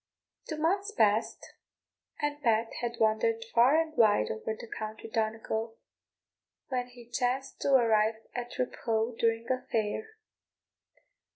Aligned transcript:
Two 0.49 0.57
months 0.57 0.89
passed, 0.91 1.53
and 2.19 2.41
Pat 2.41 2.73
had 2.81 2.97
wandered 2.99 3.45
far 3.53 3.79
and 3.79 3.95
wide 3.95 4.31
over 4.31 4.55
the 4.59 4.65
county 4.65 5.07
Donegal, 5.07 5.77
when 6.69 6.87
he 6.87 7.05
chanced 7.07 7.61
to 7.61 7.75
arrive 7.75 8.15
at 8.33 8.57
Raphoe 8.57 9.15
during 9.19 9.45
a 9.51 9.61
fair. 9.71 10.17